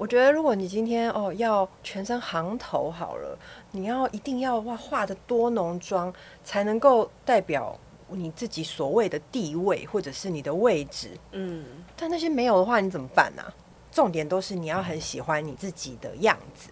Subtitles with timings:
[0.00, 3.38] 我觉得如果你今天哦要全身行头好了，
[3.72, 6.10] 你要一定要哇化得多浓妆
[6.42, 7.78] 才能够代表
[8.08, 13.42] 你自己所谓的地位或者是你的位置，嗯，但那些没有的话你怎么办呢？
[13.92, 16.70] 重点都是你要很喜欢你自己的样子。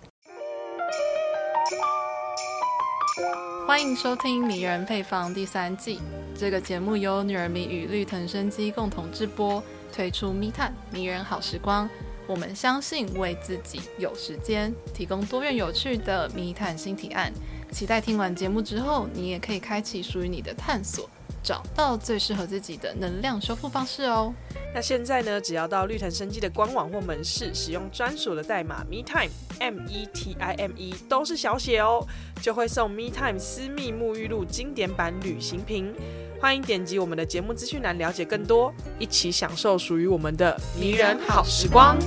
[3.67, 6.01] 欢迎收听《迷人配方》第三季。
[6.35, 11.87] 这个节目由女人迷与绿藤生机共同制播，推出密探迷人好时光。
[12.29, 17.33] 我们相信为自己有时间，提供多元有趣的密探新提案。
[17.73, 21.09] 期待听完节目之后，你也可以开启属于你的探索，
[21.43, 24.35] 找到最适合自己的能量修复方式哦。
[24.75, 32.07] 那现在呢，只要到绿藤生机的官网或门市，使用专属的代码 MeTime M E T I M E 都是小写哦，
[32.43, 35.95] 就会送 MeTime 私密沐浴露经典版旅行瓶。
[36.41, 41.99] 欢迎点击我们的节目资讯栏了解更多，一起享受属于我们的迷人好时光。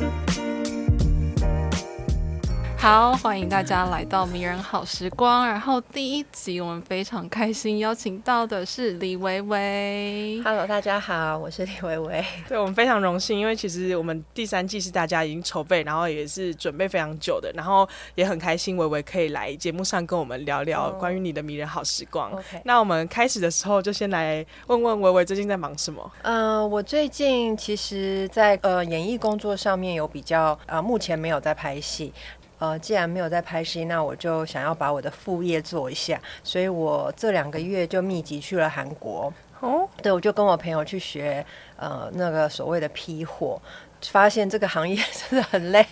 [2.81, 5.45] 好，欢迎大家来到《迷人好时光》。
[5.47, 10.41] 然后第一集，我们非常开心邀请到的是李维维。
[10.43, 12.25] Hello，大家好，我是李维维。
[12.49, 22.31] 对，我们非常荣幸，因为其实我们第三季是大家已经筹备，然后也是准备非常久的，然后也很开心，维维可以来节目上跟我们聊聊关于你的迷人好时光。
[22.31, 26.11] Oh, 那我们开始的时候就先来问问维维最近在忙什么？
[26.23, 32.11] 嗯、呃，我最近其实在，在呃演艺工作上面有比较呃，目前没有在拍戏。
[32.61, 39.33] 呃，既然没有在拍戏，那我就想要把我的副业做一下，所以我这两个月就密集去了韩国。
[39.61, 41.43] 哦，对，我就跟我朋友去学
[41.75, 43.59] 呃那个所谓的批货。
[44.09, 44.95] 发现这个行业
[45.29, 45.85] 真的很累，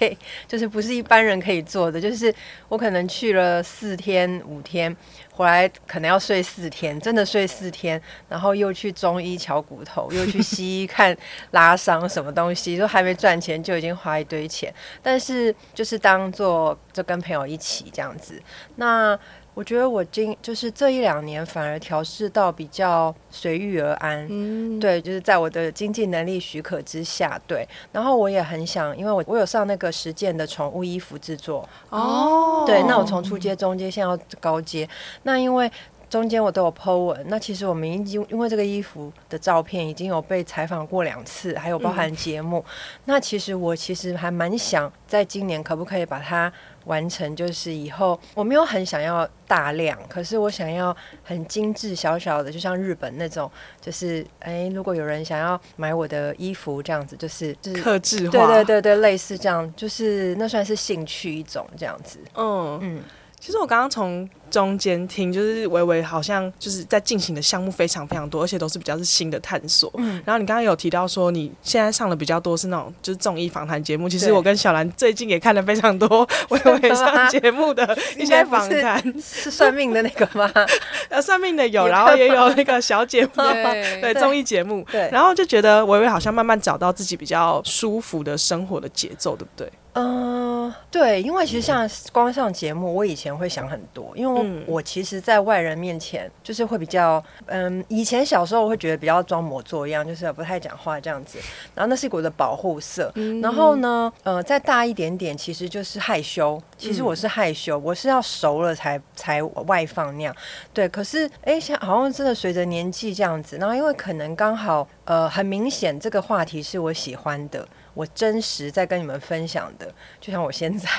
[0.47, 2.01] 就是不是一般人可以做的。
[2.01, 2.33] 就是
[2.67, 4.95] 我可能去了四天五天，
[5.39, 11.15] 回来可能要睡四天，真的睡四天，然后又去中医敲骨头，又去西医看
[11.51, 14.73] 拉伤什么东西，都还没赚钱就已经花一堆钱。
[15.01, 18.41] 但是就是当做就跟朋友一起这样子，
[18.75, 19.17] 那。
[19.59, 27.67] 我觉得我今就是这一两年反而调试到比较随遇而安，嗯，对，就是在我的经济能力许可之下，对。
[27.91, 32.81] 然后我也很想，因为我我有上那个实践的宠物衣服制作，哦，对。
[32.83, 34.87] 那我从初阶、中阶，现在要高阶。
[35.23, 35.69] 那因为
[36.09, 42.59] 中间我都有 po 文，那其实我们已经因为这个衣服的照片已经有被采访过两次，还有包含节目。
[42.59, 42.71] 嗯。
[43.05, 46.51] 那其实我其实还蛮想在今年可不可以把它。
[46.85, 62.17] 完成就是以后我没有很想要大量，可是我想要很精致小小的，就像日本那种，就是哎，如果有人想要买我的衣服这样子，就是就是克制化，对对对对，类似这样，就是那算是兴趣一种这样子。
[62.33, 63.03] 嗯嗯，
[63.39, 64.27] 其实我刚刚从。
[64.49, 69.91] 中间听就是维维好像就是在进行的项目非常非常多，而且都是比较是新的探索。
[69.97, 80.51] 嗯，然后你刚刚有提到说你现在上的比较多是那种就是综艺访谈节目，其实我跟小兰最近也看了非常多维维上节目的 一些访谈，是，算命的那个吗？
[81.09, 83.31] 呃，算命的有，然后也有那个小姐目，
[84.01, 89.71] 对，综艺节目，对，然后就觉得维维好像慢慢找到自己比较舒服的生活的节奏，对不对？
[89.99, 94.39] 嗯、呃，对，因为其实像光上节目，我以前会想很多，因为。
[94.41, 101.37] 嗯、我其实，在外人面前，就是会比较，嗯，以前小时候我会觉得比较装模作样，就是不太讲话这样子。
[101.75, 103.11] 然后那是我的保护色。
[103.15, 106.61] 嗯、然后呢，呃，再大一点点，其实就是害羞。
[106.77, 110.35] 其实我是害羞，嗯、我是要熟了才才外放那样。
[110.73, 117.67] 对，可是哎，像好像真的随着年纪这样子，然后因为可能刚好，呃，很明显这个话题是我喜欢的，
[117.99, 120.89] 我真实在跟你们分享的，就像我现在，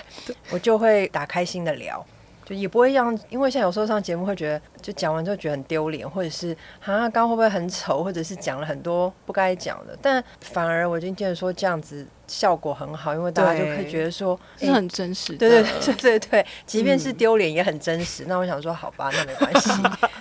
[0.50, 2.04] 我就会打开心的聊。
[2.44, 12.06] 就也不会让，因为像有时候上节目会觉得，就讲完之后觉得很丢脸，或者是好像刚会不会很丑，或者是讲了很多不该讲的，但反而我今天说这样子。
[12.30, 18.22] 效果很好，因为大家就可以觉得说是很真实的，对对对对对，即便是丢脸也很真实。
[18.22, 19.72] 嗯、那我想说，好吧，那没关系。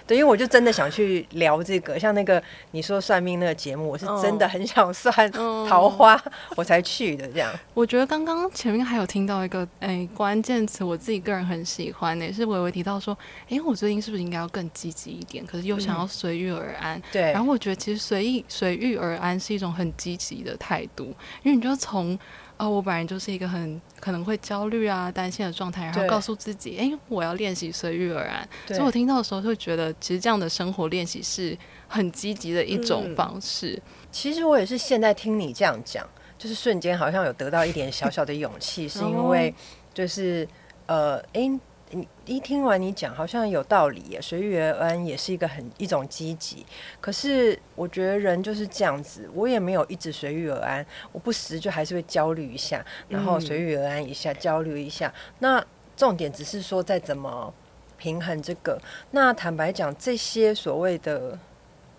[0.08, 6.22] 对，因为我就真的想去聊这个，像那个你说算命那个节目，我是真的很想算桃花，哦、
[6.56, 7.28] 我才去的。
[7.28, 13.16] 这样，我觉得刚刚前面还有听到一个哎关键词，我自己个人很喜欢，也是微微提到说，
[13.50, 15.46] 哎，我最近是不是应该要更积极一点？
[15.46, 16.98] 可是又想要随遇而安。
[16.98, 17.22] 嗯、对。
[17.34, 21.14] 然后我觉得其实随意随遇而安是一种很积极的态度，
[21.44, 22.14] 因为你就从从
[22.56, 28.48] 啊、哦，我本来就是一个很可能会焦虑啊、担心的状态，然后告诉自己，哎，我要练习随遇而安。
[28.68, 31.58] 所以我听到的时候，会觉得其实这样的生活练习是
[31.88, 33.72] 很积极的一种方式。
[33.74, 33.82] 嗯、
[34.12, 36.06] 其实我也是现在听你这样讲，
[36.38, 39.54] 就是瞬间好像有得到一点小小的勇气，是因为
[39.94, 40.48] 就是
[40.86, 41.60] 呃，哎。
[41.92, 46.66] 你一听完你讲，好像有道理耶，随遇而安也是一个很一种积极。
[47.02, 55.14] 可是我觉得人就是这样子，我也没有一直随遇而安，我不时就还是会焦虑一下，然后随遇而安一下，焦虑一下。
[55.40, 55.66] 那
[55.98, 57.54] 重点只是说再怎么
[57.98, 58.80] 平衡这个。
[59.12, 61.38] 那坦白讲，这些所谓的。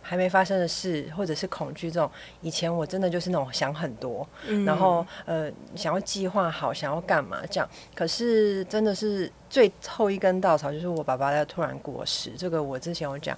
[0.02, 2.10] 还没发生的事，或者是恐惧这种，
[2.40, 7.68] 以前我真的就是那种想很多，嗯、然后呃想要计划好，想要干嘛这样。
[7.94, 12.32] 可是真的是最后一根稻草，就是我爸爸在突然过世。
[12.36, 13.36] 这个我之前有讲，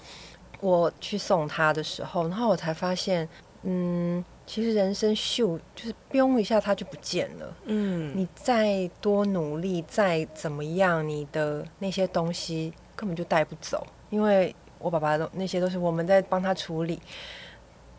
[0.60, 3.28] 我去送他的时候，然后我才发现，
[3.62, 7.56] 嗯，其实人生秀就是嘣一下，他就不见了。
[7.64, 14.54] 嗯，你再多努力，再怎么样，你的那些东西根本就带不走，因为。
[14.82, 17.00] 我爸爸都那些都是我们在帮他处理，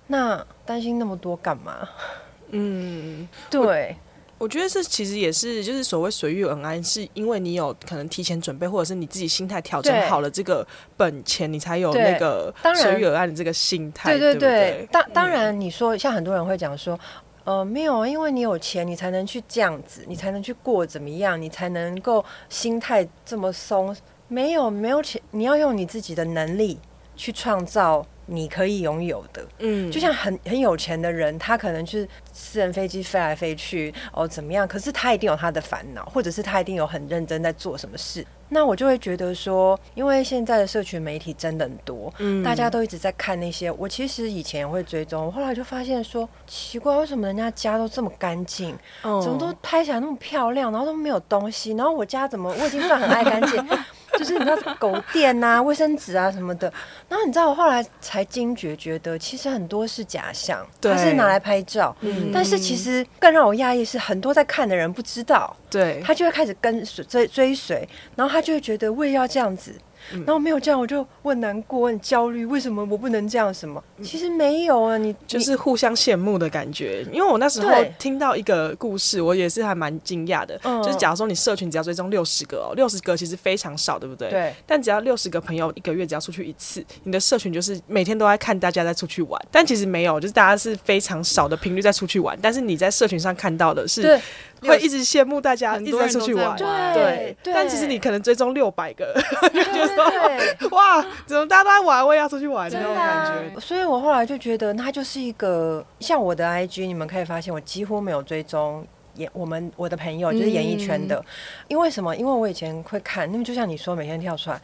[0.07, 1.87] 那担心那么多干嘛？
[2.55, 3.95] 嗯，对
[4.37, 14.11] 我，我觉得这其实也是，就是所谓随遇而安，是因为你有可能提前准备，或者是你自己心态调整好了这个本钱，你才有那个随遇而安的这个心态。
[14.11, 16.99] 对对对，对当当然你说像很多人会讲说，
[17.45, 23.95] 呃，没有，因为你有钱，你才能去这样子，你才能去过怎么样，你才能够心态这么松。
[24.27, 26.79] 没有没有钱，你要用你自己的能力
[27.15, 29.45] 去创造你可以拥有的。
[29.59, 34.67] 嗯，就像很很有钱的人，他可能就是私人飞机飞来飞去哦，怎么样？
[34.67, 38.25] 可是他一定有他的烦恼，或者是他一定有很认真在做什么事。
[38.49, 43.71] 那我就会觉得说，因为现在的社群媒体真的很多，嗯，大家都一直在看那些。
[43.71, 53.59] 我其实以前也会追踪，我后来就发现说，奇怪，为什么人家家都这么干净，哦，怎么都拍起来那么漂亮，然后都没有东西，然后我家怎么我已经算很爱干净。
[54.17, 56.71] 就是你知道狗垫啊、卫生纸啊什么的，
[57.09, 69.73] 然后你知道我后来才惊觉，觉得其实很多是假象，它是拿来拍照，嗯，但是其实更让我讶异是，很多在看的人不知道，对，他就会开始跟随追追随，然后他就会觉得我也要这样子。
[70.11, 72.45] 然后没有这样，我就我很难过，很焦虑。
[72.45, 73.53] 为什么我不能这样？
[73.53, 73.83] 什么？
[74.01, 77.05] 其实没有啊，你就是互相羡慕的感觉。
[77.11, 80.57] 因为我那时候听到一个故事，我也是还蛮惊讶的。
[80.83, 84.29] 就是假如说你社群只要追踪六十个哦，六十个其实非常少，对不对？
[84.29, 84.53] 对。
[84.65, 89.41] 但只要六十个朋友一个月只要出去一次，你的社群就是每天都在看大家在出去玩。
[89.51, 92.37] 但其实没有，就是大家是非常少的频率在出去玩。
[92.41, 94.19] 但是你在社群上看到的是。
[94.63, 99.13] 会一直羡慕大家一直在出去玩，对，但其实你可能追踪六百个，
[99.53, 103.59] 就觉得哇，怎么大家都在玩，我也要出去玩那种感觉。
[103.59, 111.23] 所以我后来就觉得，它就是一个像我的 IG，你们可以发现我几乎没有追踪演我们我的朋友，就是演艺圈的。
[111.67, 112.15] 因为什么？
[112.15, 114.61] 因为我以前会看，那么就像你说，每天跳出来，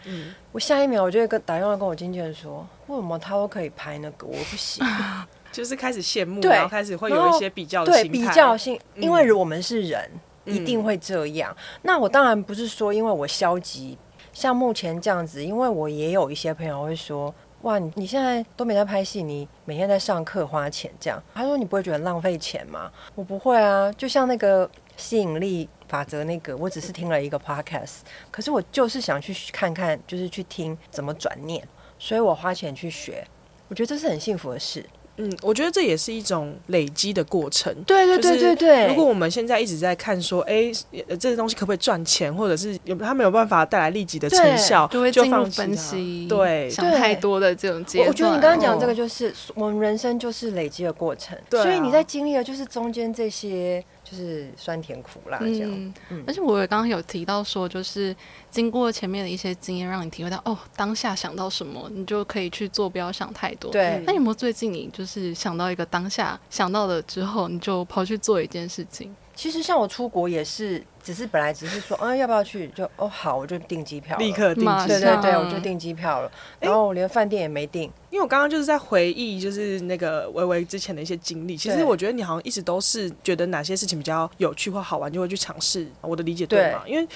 [0.52, 4.86] 我下一秒我就会跟打电话跟我经纪人说，为什么他都可以拍那个，我不行。
[5.52, 7.84] 就是开始羡慕，然后开始会有一些比较。
[7.86, 10.10] 对，比较性，因为我们是人，
[10.46, 11.56] 嗯、一定会这样。
[11.82, 13.98] 那我当然不是说因为我消极，
[14.34, 28.00] 像目前这样子，因为我也有一些朋友会说：“哇，你你现在都没在拍戏，你每天在上课花钱这样。”他说：“你不会觉得浪费钱吗？”我不会啊，就像那个吸引力法则那个，我只是听了一个 podcast，
[28.30, 31.68] 可是我就是想去看看，就是去听怎么转念，
[31.98, 33.26] 所以我花钱去学，
[33.68, 34.86] 我觉得这是很幸福的事。
[35.22, 37.76] 嗯，我觉得这也是一种累积的过程。
[37.86, 38.88] 对对对对对。
[38.88, 40.72] 如果我们现在一直在看说，哎，
[41.20, 46.26] 这些东西可不可以赚钱，或者是有它没有办法带来立即的成效，就会进入分析。
[46.30, 48.08] 对，想太多的这种阶段。
[48.08, 51.38] 我觉得你刚刚讲这个，就是我们人生就是累积的过程。
[51.50, 51.62] 对。
[51.62, 53.84] 所以你在经历的就是中间这些。
[54.10, 58.16] 就是酸甜苦辣这样，嗯嗯、而且我也刚刚有提到说，就是
[58.50, 63.72] 经过前面的一些经验，让你体会到哦，当下想到什么，你就可以去做，不要想太多。
[63.72, 69.16] 对，那有没有最近你就是想到一个当下想到了之后，你就跑去做一件事情？
[69.40, 72.68] 其实像我出国也是，只是本来只是说，啊，要不要去？
[72.76, 74.88] 就哦好，我就订机票，立刻订机。
[74.90, 76.30] 对对对，我就订机票了。
[76.60, 81.56] 然后我连饭店也没订，因为我刚刚就是在回忆，就是那个微微之前的一些经历。
[81.56, 85.88] 其实我觉得你好像一直都是觉得哪些事情比较有趣或好玩，就会去尝试。
[86.02, 86.84] 我的理解对吗？
[86.86, 87.08] 因为。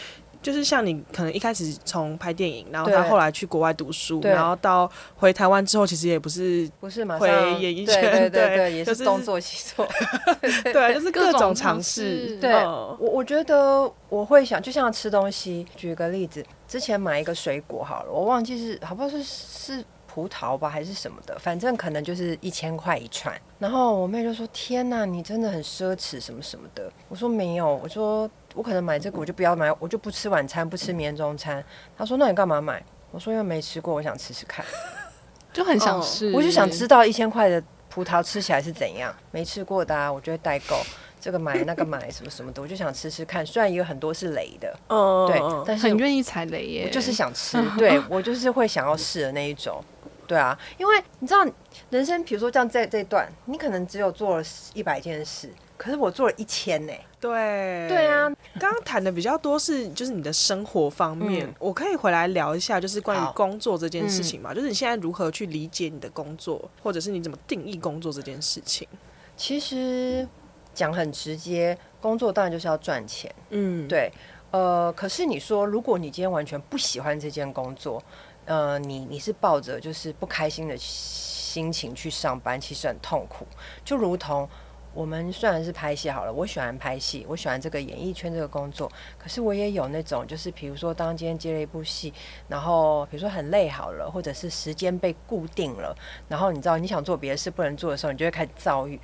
[0.43, 7.29] 就是像你可能一开始从拍电影，然后他后来去国外读书，然后到回台湾之后，其实也不是不是嘛，回
[7.61, 9.87] 演艺圈，对对，也是东做西做，
[10.63, 12.37] 对，就是各种尝试。
[12.41, 23.33] 对，我我觉得我会想，就像吃东西，举个例子，之前买一个水果好了，我忘记是好不好是是葡萄吧还是什么的，反正可能就是一千块一串。
[23.59, 31.63] 然后我妹就说：“天哪，你真的很奢侈什么什么的。”我说：“没有，我说。”我可能买这个，我就不要买，我就不吃晚餐，不吃年中餐。
[31.97, 34.65] 他说：“那你干嘛买？”我说：“因为没吃过，我想吃吃看，
[35.51, 40.77] 就很想吃。”我就想知道一千块的葡萄吃起来是怎样，没吃过的啊，我就会代购。
[41.19, 43.45] 这个买那个买什么什么的，我就想吃吃看。
[43.45, 49.81] 虽然也有很多是雷的，嗯，对，但是很愿意踩雷耶，就是想吃，对 我就是会想要试的那一种。
[50.27, 51.45] 对啊，因为你知道，
[51.89, 54.43] 人生比如说像这这段，你可能只有做了
[54.73, 56.93] 一百件事，可是我做了一千呢。
[57.21, 58.29] 对，对啊。
[58.63, 68.87] 刚刚谈的比较多是就是你的生活方面，嗯、我可以回来聊一下，就是关于工作这件事情嘛，就是你现在如何去理解你的工作，或者是你怎么定义工作这件事情？
[69.35, 70.25] 其实
[70.73, 74.09] 讲很直接，工作当然就是要赚钱，嗯，对，
[74.51, 78.01] 呃，可是你说，如果你今天完全不喜欢这件工作，
[78.45, 83.45] 呃，你你是抱着就是不开心的心情去上班，其实很痛苦。
[83.83, 84.47] 就如同
[84.93, 92.13] 我们虽然是拍戏好了，我喜欢拍戏，我喜欢这个演艺圈这个工作，可是我也有那种就是，比如说当今天接了一部戏，
[92.47, 95.95] 然后比如说很累好了，或者是时间被固定了，
[96.29, 98.99] 然后你知道你想做别的事不能做的时候，你就会开始躁郁。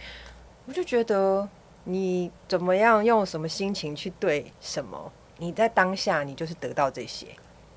[0.66, 1.50] 我就觉得
[1.86, 7.26] 你怎么样用什么心情去对什么，你在当下你就是得到这些。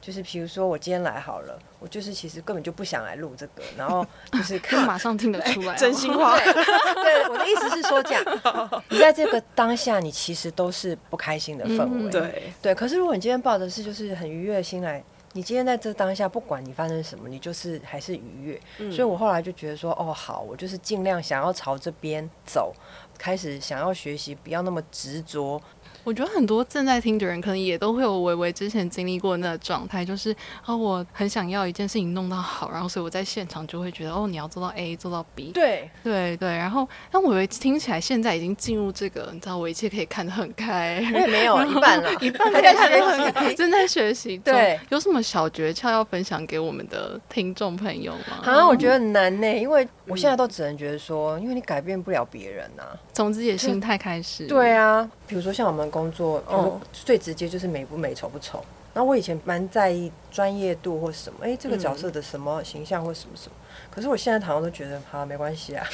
[0.03, 6.37] 就是比如说我今天来好了，我就是其实根本就不想来录这个，然后 就是看马上听得出来真心话。
[6.37, 6.53] 对，
[7.05, 8.23] 对，我的意思是说这样，
[8.91, 12.09] 你在这个当下，你其实都是不开心的氛围。
[12.09, 15.01] 嗯、对对，可是如果你今天抱的是就是很愉悦的心来，
[15.35, 18.61] 你今天在这当下，不管你发生什么，你就是还是愉悦。
[18.79, 22.75] 嗯、所以我后来就觉得说，哦，好，我就是尽量想要朝这边走，
[23.17, 25.63] 开始想要学习，不要那么执着。
[26.05, 30.35] 我觉得很多正在听的人，可能也都会有微微之前经历过那个状态，就是
[30.67, 35.89] 哦，我很想要一件事情弄到好，然后所以我在现场就会觉得哦，你要做到 A，做到 B，对。
[36.03, 48.41] 对对，然后但我以为听起来现在已经进入这个，你知道，我一切可以看得很开，我也没有一半了， 一半还在学习， 正在学习，对，有什么小诀窍要分享给我们的听众朋友吗？
[48.43, 56.81] 好像我觉得很难呢，因为我现在都只能觉得说，因为你改变不了别人呐、啊，从自己的心态开始，对啊，比如说像我们工作，哦。
[56.93, 58.65] 最直接就是美不美、丑不丑。
[58.95, 63.55] 然后我以前蛮在意专业度或什么，哎、欸，这个角色的什么形象或什么什么。
[63.91, 65.87] 可是我现在好像都觉得，好，没关系啊，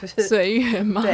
[0.00, 1.12] 就是随缘嘛，对，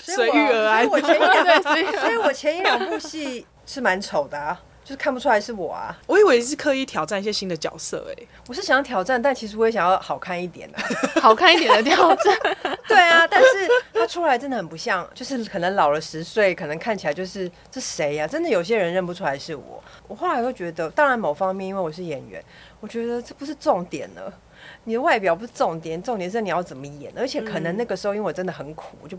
[0.00, 0.88] 随遇而安。
[0.88, 4.60] 所以我前一两，所以我前一两部戏是蛮丑的啊。
[4.84, 5.98] 就是看不出来是我啊！
[6.06, 10.78] 我以为是刻意挑战一些新的角色，哎，我是想要挑战，但其实我也想要好看一点的，
[11.22, 12.38] 好看一点的挑战。
[12.86, 13.48] 对啊，但是
[13.94, 18.26] 他出来真的很不像，就是可能老了十岁，可能看起来就是这谁呀？
[18.26, 19.82] 真的有些人认不出来是我。
[20.06, 22.44] 我后来会觉得，当然某方面因为我是演员，
[22.80, 24.30] 我觉得这不是重点了。
[24.84, 27.10] 你的外表不是重点，重点是你要怎么演。
[27.16, 29.18] 而且可能那个时候因为我真的很苦，我就。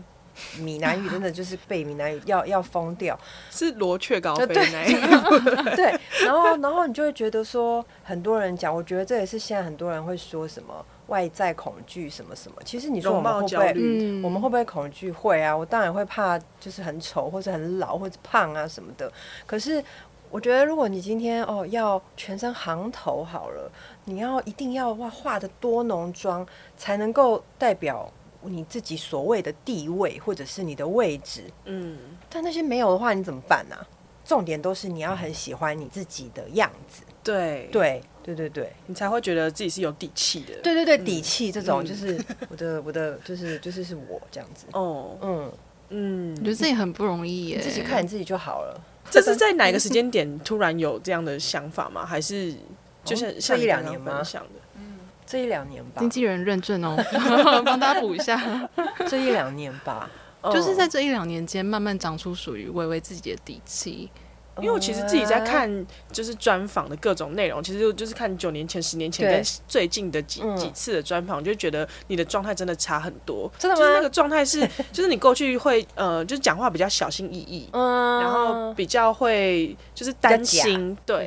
[0.60, 3.18] 闽南语真的就是背闽南语要要疯掉，
[3.50, 4.82] 是罗雀高飞那
[5.74, 12.56] 对，然后然后你就会觉得说，很多人讲，我觉得这也是现在很多人会说什么外在恐惧什么什么。
[12.64, 15.10] 其实你说我们会不会，嗯、我们会不会恐惧？
[15.10, 19.10] 会啊，我当然会怕，就是很丑或者很老或者胖啊什么的。
[19.46, 19.82] 可是
[20.30, 23.70] 我觉得，如果你今天哦要全身行头好了，
[24.04, 28.12] 你要一定要哇化的多浓妆才能够代表。
[28.48, 31.96] 你自己所谓的地位，或者是你的位置，嗯，
[32.28, 33.76] 但那些没有的话，你怎么办呢？
[34.24, 40.54] 重点都是你要很喜欢你自己的样子，对对对对对，你才会觉得自己是有底气的。
[40.62, 44.66] 对对对，底气这种就是我的我的就是就是是我这样子。
[44.72, 45.52] 哦，嗯
[45.90, 48.80] 嗯，我觉得自己很不容易耶，自己看你自己就好了。
[49.08, 52.04] 这是在哪个时间 点突然有这样的想法吗？
[52.04, 52.52] 还是
[53.04, 54.24] 就是像一两年吗？
[54.24, 54.50] 想的。
[55.26, 56.96] 这一两年吧，经纪人认证哦，
[57.66, 58.68] 帮大家补一下。
[59.08, 60.08] 这一两年吧，
[60.44, 64.08] 就是在这一两年间，慢慢长出属于微微自己的底气。
[64.58, 73.50] 因为我其实自己在看，就是专访的各种内容，其实就是看九年前、十年前跟最近的几几次的专访，我就觉得你的状态真的差很多。
[73.58, 73.80] 真的吗？
[73.80, 81.26] 就是那个状态是，就是你过去会呃，就是讲话比较小心翼翼，嗯，然后比较会就是担心，对，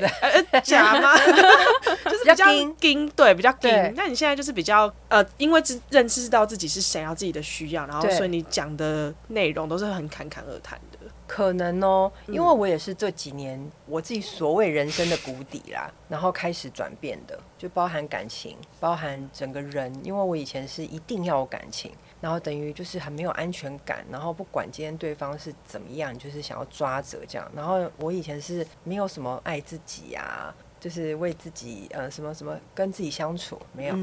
[0.51, 1.15] 呃，假吗？
[2.05, 2.45] 就是比较
[2.79, 3.93] 惊，对，比较惊。
[3.95, 10.97] 那你现在就是比较呃，因为知认识到自己是想要自己的需要，然后所以你讲的内容都是很侃侃而谈的。
[11.29, 19.93] 可能哦，因为我也是这几年我自己所谓人生的谷底啦，然后开始转变的，就包含感情，包含整个人。
[20.03, 27.47] 因为我以前是一定要有感情，然后等于就是很没有安全感，然后不管今天对方是怎么样，就是想要抓着这样。
[27.55, 33.95] 然后我以前是没有什么爱自己啊，就是为自己呃什么什么跟自己相处没有，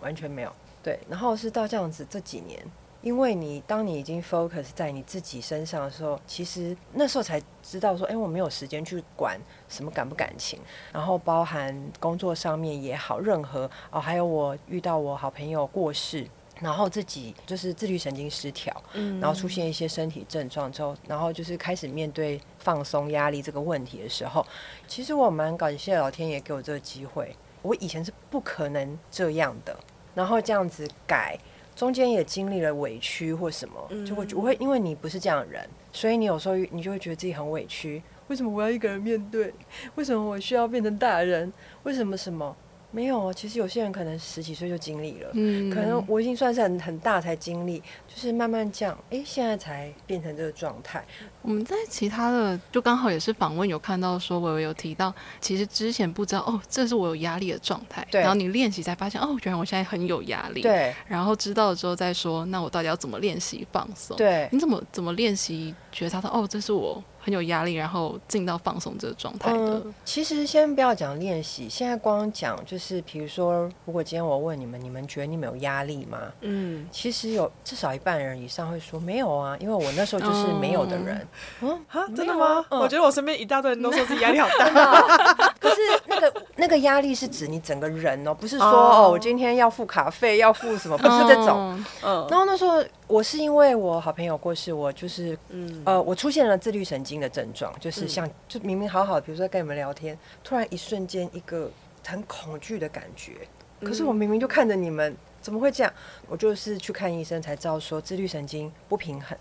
[0.00, 0.52] 完全没有。
[0.82, 2.60] 对，然后是到这样子这几年。
[3.04, 10.58] 因为你当你已经 focus 在你自己身上的时候，其实那时候才知道说，哎，我没有时间去管什么感不感情，
[10.90, 16.26] 然后包含工作上面也好，任何哦，还有我遇到我好朋友过世，
[16.60, 24.44] 然后自己就是自律神经失调，嗯，然后出现一些身体症状之后，然后就是开始面对放松压力这个问题的时候，
[24.88, 27.36] 其实我蛮感谢老天爷给我这个机会。
[27.60, 29.78] 我以前是不可能这样的，
[30.14, 31.38] 然后这样子改，
[31.74, 38.02] 中间也经历了委屈或什么，就会我会因为你不是这样的人，所以你有时候你就会觉得自己很委屈。
[38.28, 39.52] 为什么我要一个人面对？
[39.96, 41.52] 为什么我需要变成大人？
[41.82, 42.56] 为什么什么？
[42.94, 51.04] 没有，其实有些人可能十几岁就经历了，嗯，可能我已经算是很很大才经历，就是慢慢降，哎，现在才变成这个状态。
[51.42, 64.16] 我们在其他的就刚好也是访问有看到说，我有提到，其实之前不知道哦，这是我有压力的状态，对，然后你练习才发现哦，原来我现在很有压力，对，然后知道了之后再说，那我到底要怎么练习放松？
[64.16, 67.02] 对，你怎么怎么练习觉察到哦，这是我。
[67.24, 69.58] 很有压力，然后进到放松这个状态的。
[69.58, 76.18] 嗯，其实先不要讲练习，现在光讲就是，比如说，如果今天我问你们，你们觉得你们有压力吗？
[76.42, 81.26] 嗯，其实有至少一半人以上会说没有啊，因为我那时候就是没有的人。
[81.62, 82.62] 嗯，啊，真的吗？
[82.68, 84.68] 嗯，我觉得我身边一大堆人都说自己压力好大。
[85.58, 91.82] 可是那个那个压力是指你整个人哦，不是说哦，我今天要付卡费，要付什么，不是这种。
[92.02, 92.84] 嗯，然后那时候。
[93.06, 101.70] 我是因为我好朋友过世，我就是，嗯，呃，我出现了自律神经的症状，就是像，就明明好好的，比如说跟你们聊天，突然一瞬间一个
[102.06, 103.32] 很恐惧的感觉，
[103.80, 105.92] 可是我明明就看着你们，怎么会这样？
[106.28, 109.36] 我就是去看医生才知道说自律神经不平衡，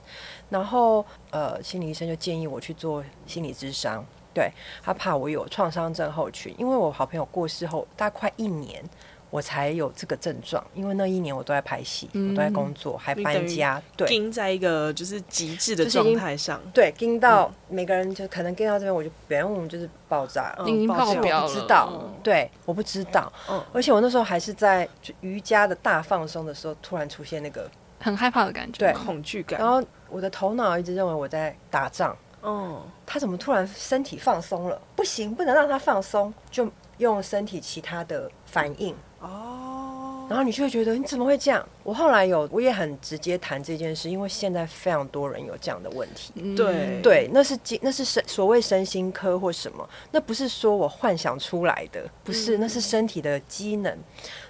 [0.49, 4.03] 然后呃，心理医生就建议我去做心理智商，
[4.33, 4.51] 对，
[4.83, 8.83] 他怕我有创伤症候群，因为我好朋友过世后大概快一年。
[9.33, 27.67] 我才有这个症状，因为那一年我都在拍戏，嗯、我都在工作，还搬家，对，盯在一个就是极致的状态上，对，盯到每个人就可能盯到这边，我就别人我们就是爆炸，已经爆表了，我不知道，嗯、对，我不知道，嗯，而且我那时候还是在就瑜伽的大放松的时候，突然出现那个
[28.01, 34.79] 很害怕的感觉，对，恐惧感，然后我的头脑一直认为我在打仗，嗯，他怎么突然身体放松了？
[34.95, 39.12] 不行，不能让他放松，就用身体其他的反应，哦。
[40.29, 41.67] 然后你就会觉得你怎么会这样？
[41.83, 46.33] 我后来有，我也很直接谈这件事，因为现在非常多人有这样的问题。
[46.55, 53.97] 对对，那是那是身所谓身心科或什么，那不是说我幻想出来的，不是，那是身体的机能。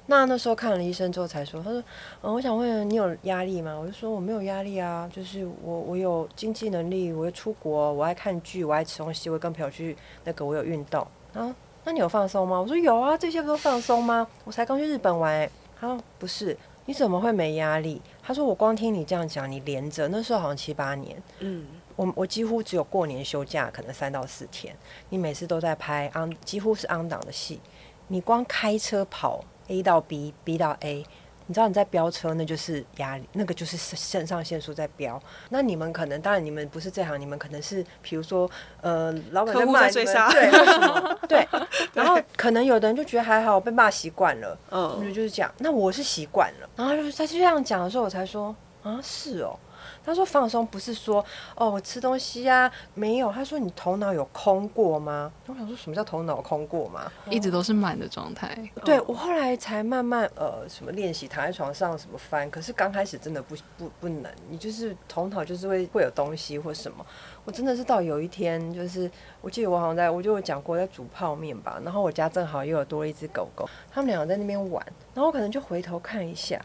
[0.05, 1.83] 那那时候看了医生之后才说，他说，
[2.21, 3.73] 嗯，我想问你有压力吗？
[3.79, 11.55] 我就说我没有压力啊，就是我我有经济能力，我要出国，我爱看剧，我爱吃东西，我跟朋友去那个，我有运动啊。
[11.85, 12.61] 那你有放松吗？
[12.61, 14.25] 我说有啊，这些不都放松吗？
[14.45, 15.49] 我才刚去日本玩。
[15.83, 18.01] 他说不是，你怎么会没压力？
[18.21, 21.65] 他说我光听你这样讲，你连着那时候好像七八年，嗯，
[21.97, 24.73] 我我几乎只有过年休假，可能三到四天。
[25.09, 26.09] 你每次都在拍
[26.45, 27.59] 几乎是 on 档的戏，
[28.07, 31.05] 你光开车跑 A 到 B，B 到 A。
[31.47, 35.21] 你知道你在飙车，那就是压力，那个就是肾上腺素在飙。
[35.49, 38.49] 那你们可能，当然你们不是这行，你们可能是，比如说，
[38.81, 41.19] 呃，老板在骂你们，对，为什么？
[41.27, 41.47] 对。
[41.93, 45.53] 然后可能有的人就觉得还好，被骂习惯了，嗯，就就是这样。
[45.59, 46.69] 那我是习惯了。
[46.75, 49.57] 然后就是他就这样讲的时候，我才说啊，是哦。
[50.05, 51.23] 他说放松不是说
[51.55, 53.31] 哦，我吃东西呀、啊，没有。
[53.31, 55.31] 他说你头脑有空过吗？
[55.47, 57.11] 我想说什么叫头脑空过吗？
[57.29, 58.57] 一直都是满的状态。
[58.83, 67.05] 对，我后来才慢慢呃什么练习躺在床上什么翻，可是刚开始真的不不不能，你就是头脑就是会会有东西或什么。
[67.45, 69.09] 我真的是到有一天，就是
[69.41, 76.59] 我记得我好像在我就有讲过在煮泡面吧，然后我家正好又有多了一只狗狗，他们两个在那边玩，然后我可能就回头看一下。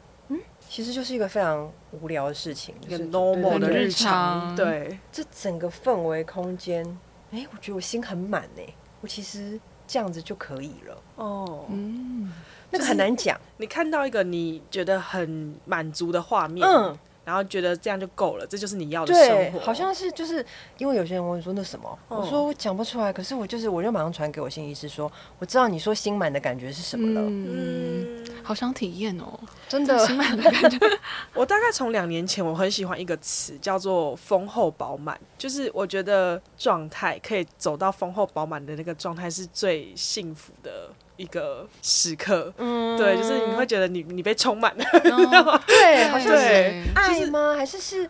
[0.69, 4.55] 其实就是一个非常无聊的事情，一个 normal 的日常。
[4.55, 6.85] 对，这整个氛围空间，
[7.33, 8.63] 哎，我觉得我心很满呢。
[9.01, 11.03] 我其实这样子就可以了。
[11.17, 12.33] 哦，嗯，
[12.71, 13.41] 那个很难讲。
[13.57, 16.97] 你看到一个你觉得很满足的画面，嗯。
[17.29, 19.61] 然后觉得这样就够了，这就是你要的生活。
[19.61, 20.43] 好像是就是
[20.79, 27.21] 因为有些人问说那什么，哦、我说我讲不出来，可是我就是我就马上传给我心理师说，我知道你说心满的感觉是什么了。
[27.29, 29.39] 嗯，好想体验哦，
[29.69, 30.79] 真的心满的感觉。
[31.35, 40.89] 我大概从两年前我很喜欢一个词叫做丰厚饱满，就是我觉得状态可以走到丰厚饱满的那个状态是最幸福的。
[41.19, 46.83] 一个时刻，嗯，对，就是你会觉得你你被充满了，哦、 对，好像是。
[46.95, 47.55] 爱吗？
[47.57, 48.09] 还是是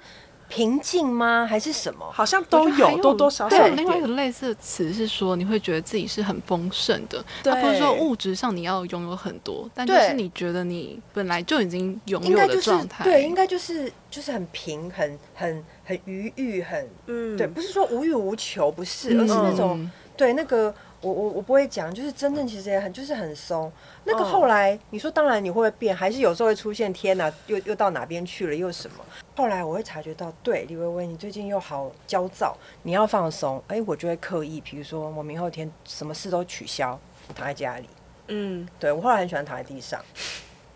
[0.49, 1.47] 平静吗？
[1.49, 2.07] 还是什么？
[2.13, 3.59] 好像都有，多多少少。
[3.59, 19.81] 对，另外一个类似的词是说，你会觉得自己是很丰盛的，对，它不是说物质上你要拥有很多，但就是你觉得你本来就已经拥有的状态，对，应该就是就是很平衡，很很愉悦，很嗯，对，不是说无欲无求，不是，而是那种。
[19.81, 19.91] 嗯。
[20.19, 23.71] 对，那个我我我不会讲，就是真正其实也很就是很松。
[24.05, 24.81] 那个后来、oh.
[24.91, 29.05] 你说，当然你会不会变，还是有时候会出现天哪、啊，又又到哪边去了，又什么？
[29.37, 33.63] 后来我会察觉到，对李薇薇，你最近又好焦躁，你要放松。
[33.69, 36.99] 哎、欸，我就会刻意，比如说我明后天什么事都取消，
[37.35, 37.89] 躺在家里。
[38.27, 40.05] 嗯，对我后来很喜欢躺在地上，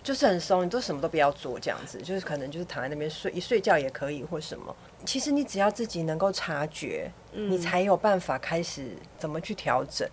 [0.04, 4.74] 就是很松，你都什么都不要做，这样子，就是可能就是躺在那边睡，一睡觉也可以，或什么。
[5.04, 7.10] 其实你只要自己能够察觉。
[7.34, 10.06] 你才有办法开始怎么去调整。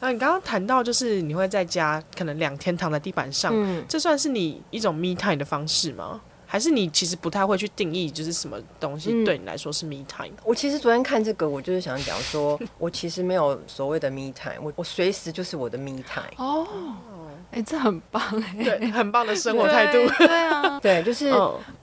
[0.00, 6.20] 啊，你刚刚谈到就是你会在家可能两天躺在地板上，嗯，这算是你一种 me time 的方式吗？
[6.44, 10.30] 还是你其实不太会去定义，就是什么东西对你来说是 me time？
[10.30, 16.34] 嗯，我其实昨天看这个，我就是想讲说，我其实没有所谓的 me time，我我随时就是我的 me time。
[16.38, 16.66] 哦。
[17.54, 19.92] 哎、欸，这很棒哎、欸，对，很棒的生活态度。
[20.18, 21.32] 对，对啊， 对，就是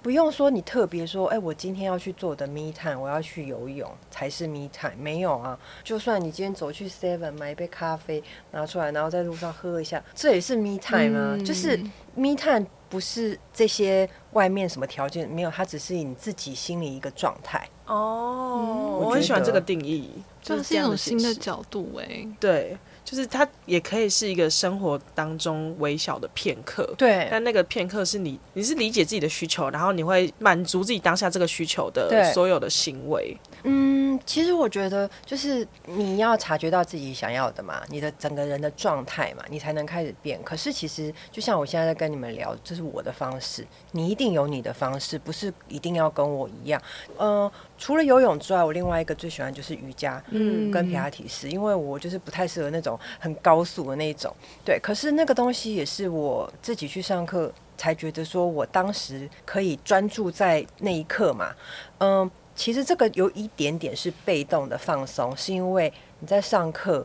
[0.02, 5.58] 不用说你特别说，哎、欸，我今天要去做的 me time，我要去游泳才是 me time，没有啊。
[5.82, 11.36] 就算你今天走去 Seven 买一杯咖啡拿出来，然后在路上喝一下，这也是 me time 啊。
[11.38, 11.78] 嗯、就是
[12.16, 17.66] me time 不是这些外面什么条件没有，它只是你自己心里一个状态。
[17.86, 20.10] 哦、嗯，我很喜欢这个定义，
[20.44, 22.28] 这、就是一种新的角度哎、欸。
[22.42, 22.78] 对。
[23.12, 27.28] 就是它也可以是一个生活当中微小的片刻，对。
[27.30, 33.38] 但那个片刻是你，你是理解自己的需求，然后你会满足自己当下这个需求的所有的行为。
[33.64, 40.42] 嗯，其实我觉得就是你要察觉到自己想要的嘛，你的整个人的状态嘛，你才能开始变。
[40.42, 46.82] 可是其实就像我现在在跟你们聊，这是我的方式，你一定有你的方式，不是一定要跟我一样。
[47.18, 47.52] 嗯、呃。
[47.82, 54.32] 除了游泳之外，我另外一个最喜欢就是瑜伽，嗯，跟皮拉提斯，因为我就是不太适合那种很高速的那种，
[54.64, 54.80] 对。
[54.80, 61.56] 可是那个东西也是我自己去上课才觉得说，我当时可以专注在那一刻嘛。
[61.98, 67.04] 嗯，其实这个有一点点是被动的放松，是因为你在上课，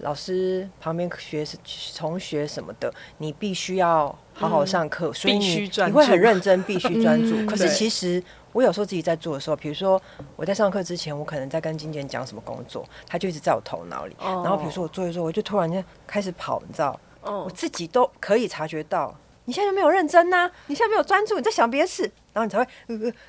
[0.00, 1.42] 老师旁边学
[1.96, 7.46] 同学什么的，你必须要好好上课，嗯，所以你你会很认真，必须专注。
[7.46, 8.22] 可是其实。
[8.52, 10.00] 我有时候自己在做的时候，比如说
[10.34, 14.16] 我在上课之前，我可能在跟经纪人讲什么工作，他就一直在我头脑里。
[14.18, 14.44] Oh.
[14.44, 17.44] 然后比如说我做一做，我就突然间开始跑，你知道？Oh.
[17.44, 22.66] 我自己都可以察觉到，你现在没有认真呐、啊，你现在没有专注，你在想别的事，然后你才会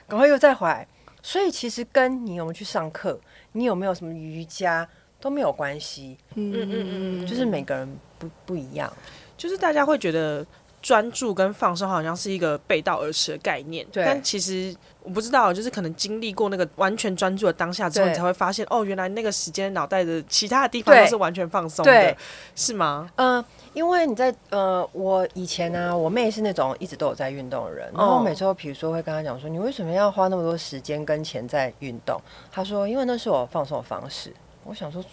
[0.07, 0.87] 赶快又再回来。
[1.21, 3.19] 所以其实跟你有没有去上课，
[3.51, 4.87] 你有没有什么瑜伽
[5.19, 6.17] 都没有关系。
[6.35, 8.91] 嗯嗯嗯嗯，就是每个人不不一样，
[9.37, 10.45] 就是大家会觉得。
[10.81, 14.05] 专注跟放松好像是一个背道而驰的概念，对。
[14.05, 22.15] 但其实我不知道，就是可能经历过那个完全专注的当下之后，你才会发现，哦，原来那个时间脑袋的其他的地方都是完全放松的，
[22.55, 23.09] 是吗？
[23.15, 32.19] 嗯、呃，因为你在呃，我以前呢、啊，我妹是那种一直都有在运动的人，然后我每次都比如说会跟她讲说，你为什么要花那么多时间跟钱在运动？
[32.51, 34.33] 她说，因为那是我放松的方式。
[34.63, 35.03] 我想说。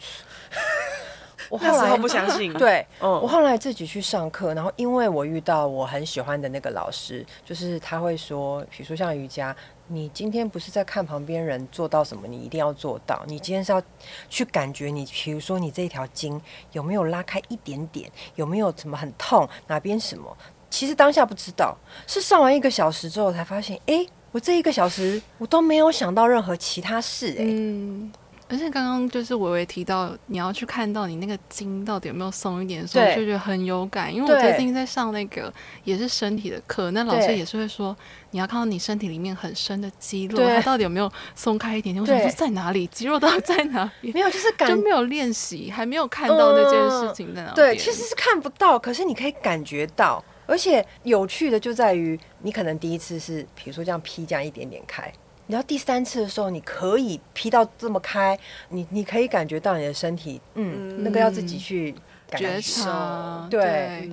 [1.48, 9.54] 我后来不相信， 对，嗯，我后来自己去上课，然后因为我遇到我很喜欢的那个老师，就是他会说，比如说像瑜伽，
[9.88, 13.82] 你今天不是在看旁边人做到什么，你一定要做到，你今天是要
[14.28, 16.40] 去感觉你，比如说你这一条筋
[16.72, 20.36] 有没有拉开一点点，有没有什么很痛，哪边什么，
[20.68, 28.12] 其实当下不知道，是上完一个小时之后才发现，哎，我这一个小时我都没有想到任何其他事，哎，嗯。
[28.48, 34.14] 而且刚刚就是微微提到，你要去看到你那个筋到底有没有松一点的时候，就觉得很有感。
[34.14, 35.52] 因为我最近在上那个
[35.84, 37.96] 也是身体的课，那老师也是会说，
[38.30, 42.00] 你要看到你身体里面很深的肌肉，它到底有没有松开一点点。
[42.00, 42.86] 我想说在哪里？
[42.86, 44.12] 肌肉到底在哪里？
[44.12, 47.54] 没有，就是感就没有练习，还没有看到那件事情在哪里。
[47.56, 50.22] 对，其实是看不到，可是你可以感觉到。
[50.46, 55.12] 而且有趣的就在于，你可能第一次是，比如说这样劈这样一点点开。
[55.46, 58.38] 你到第三次的时候，你可以劈到这么开，
[58.70, 61.94] 你你可以感觉到你的身体，嗯，嗯那个要自己去
[62.36, 63.46] 觉察。
[63.48, 64.10] 对，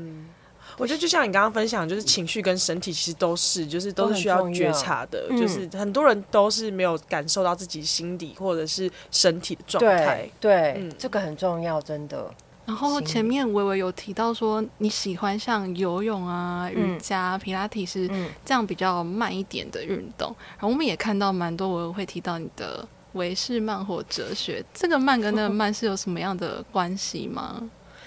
[0.77, 5.27] 我觉得就像你刚刚分享，就是情绪跟身体其实都是，就是都是需要觉察的。
[5.31, 10.29] 就是很多人都是没有感受到自己心底或者是身体的状态。
[10.39, 12.29] 对，这个很重要，真的。
[12.65, 18.07] 然后前面微微有提到说你喜欢像游泳啊、瑜伽、皮拉提是
[18.45, 20.33] 这样比较慢一点的运动。
[20.51, 27.61] 然后我们也看到蛮多微微会提到你的微视慢或哲学，这个慢跟那个慢是有什么样的关系吗？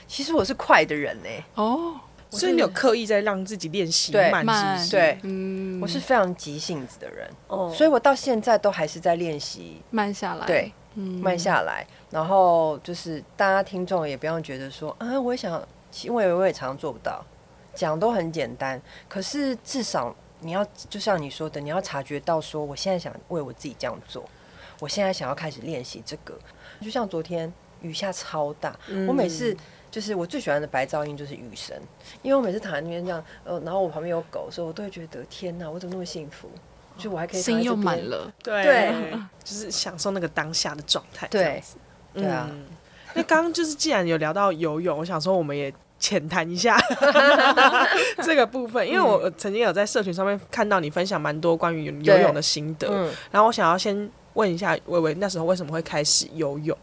[0.09, 1.29] 其实我是快的人呢。
[1.55, 1.95] 哦，
[2.31, 11.87] 所以你有刻意在让自己练习慢，慢，对，嗯，我是非常急性子的人，哦，所以我到现在都还是在练习慢下来，对，慢下来。
[12.11, 15.63] 然后就是大家听众也不用觉得说，啊，我也想，
[16.03, 17.25] 因为我也常常做不到，
[17.75, 24.25] 讲都很简单，可是至少你要就像你说的，你要察觉到说，我现在想为我自己这样做，
[24.81, 26.39] 我现在想要开始练习这个，
[26.81, 28.79] 就像昨天雨下超大，
[29.09, 29.57] 我每次
[29.91, 31.77] 就是我最喜欢的白噪音就是雨声，
[32.23, 36.49] 因为我每次躺在那边这样，呃，然后我旁边有狗，所以我都会觉得天哪，我怎么那么幸福？
[36.97, 38.95] 就我还可以心又满了，对，对
[39.45, 41.63] 就是享受那个当下的状态，对，
[42.15, 42.49] 对啊。
[42.51, 42.65] 嗯、
[43.15, 45.73] 那刚刚就是既然有聊到游泳，我想说我们也。
[45.99, 46.79] 浅谈一下
[48.23, 56.77] 这个部分，因为我曾经有在社群上面看到你分享蛮多关于游泳的心得，嗯、然后我想要先问一下微微，那时候为什么会开始游泳？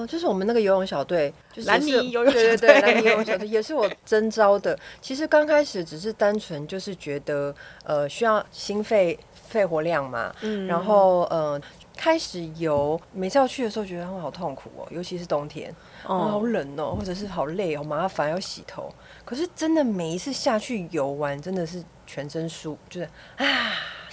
[0.00, 4.78] 呃，就是我们那个游泳小队，就是兰尼游泳对对对，兰尼游泳小队也是我征招的。
[5.00, 11.60] 其实刚开始只是单纯就是觉得，呃，需要心肺肺活量嘛，嗯，然后呃。
[11.96, 15.70] 开始游，每次要去的时候觉得他们好痛苦哦，尤其是冬天，
[16.06, 18.90] 哦，好冷哦，或者是好累，好麻烦，要洗头。
[19.22, 23.44] 可是真的每一次下去游玩，真的是全身舒，就是啊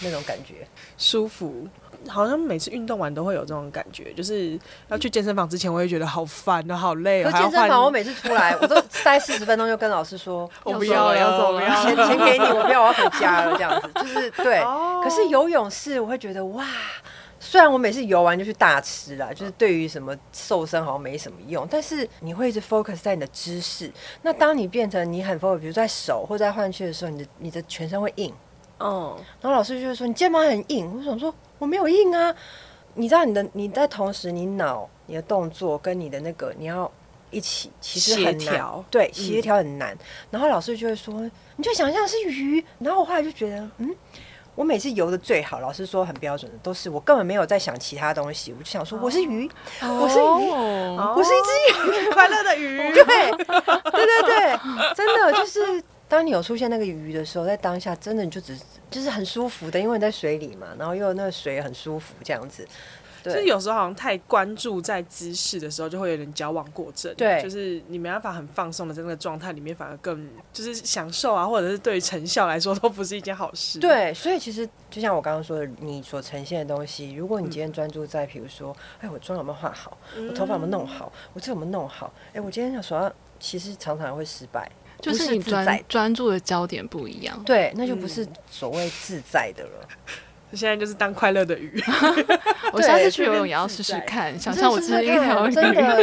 [0.02, 1.66] 那种感觉舒服。
[2.08, 7.32] 好像每次运动完都会有这种感觉，就是要去健身房之前，我也觉得好烦啊，好累哦。
[7.32, 14.60] 可健身房我每次出来， 我都待四十分钟，就跟老师说，我不要了，要走了，钱钱给你，我不要，我要回家了，这样子就是 对。
[14.60, 16.66] 哦，可是游泳是，我会觉得哇。
[17.40, 23.92] 虽然我每次游完就去大吃啦，就是对于什么瘦身好像没什么用，但是你会一直 focus 在你的姿势。
[24.24, 28.34] 那当你变成你很 focus，比如在手或在换气的时候，你的你的全身会硬。
[28.80, 32.34] 嗯，然后老师就会说你肩膀很硬，我想说我没有硬啊。
[32.96, 36.92] 你知道你的你在同时你脑你的动作跟你的那个你要
[37.30, 38.84] 一起，其实很调。
[38.90, 39.94] 对，协调很难。
[39.94, 40.00] 嗯。
[40.32, 41.14] 然后老师就会说
[41.56, 43.96] 你就想象是鱼，然后我后来就觉得嗯。
[44.56, 49.48] 我每次游的最好，老师说很标准的，都是我根本没有在想其他东西，我就想说我是鱼，
[49.84, 52.92] 哦、我是鱼，哦、我是一只鱼， 快乐的鱼。
[52.92, 54.60] 对，对对对，
[54.96, 62.68] 真的就是当你有出现那个鱼的时候，在当下真的你就只是就是很舒服的，因为你在水里嘛，然后又那个水很舒服这样子。
[63.24, 67.14] 就是有时候好像太关注在姿势的时候，就会有点矫枉过正。
[67.16, 73.80] 对，就是你没办法很放松的在那个状态里面，反而更就是享受啊，或者是对于成效来说都不是一件好事。
[73.80, 82.14] 对，所以其实就像我刚刚说的，你所呈现的东西，如果你今天专注在，比如说，哎，我妆有没有化好，我头发有没有弄好，我这有没有弄好？
[82.34, 87.42] 哎，我今天想说，其实常常会失败，就是你专专注的焦点不一样。
[87.46, 89.88] 对，那就不是所谓自在的了。
[90.54, 91.78] 现在就是当快乐的鱼，
[92.72, 95.52] 我下次去游泳也要试试看，想象我是一条鱼。
[95.52, 96.02] 真的，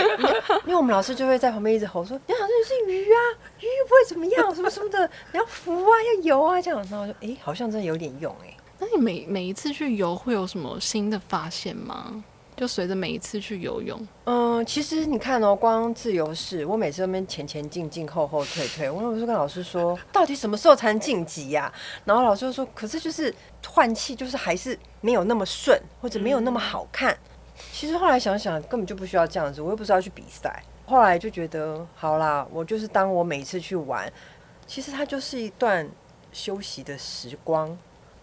[0.66, 3.18] 因为我们老师就会在旁边一直吼说：“你好像是鱼啊，
[3.60, 8.54] 鱼又不会怎么样，什么什么的，你要浮啊，要游啊，这样。”然后我就哎，好像真的有点用哎。
[8.78, 12.22] 那你每每一次去游会有什么新的发现吗？
[12.56, 18.88] 就随着每一次去游泳，嗯，其实你看哦，光自由式，我每次那边前前进进，后后退退。
[18.88, 21.72] 我有时候跟老师说， 到底什么时候才能晋级呀？
[22.04, 23.34] 然后老师就说，可是就是
[23.66, 27.12] 换气，就是还是没有那么顺，或者没有那么好看。
[27.12, 27.18] 嗯、
[27.72, 30.62] 其实后来想想，根本就不需要这样子，我又不是要去比赛。
[30.86, 34.12] 后来就觉得，好啦，我就是当我每次去玩，
[34.66, 35.88] 其实它就是一段
[36.32, 37.76] 休息的时光，